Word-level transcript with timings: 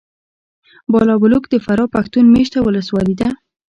بالابلوک 0.91 1.43
د 1.49 1.55
فراه 1.65 1.91
پښتون 1.95 2.25
مېشته 2.35 2.57
ولسوالي 2.61 3.15
ده. 3.21 3.27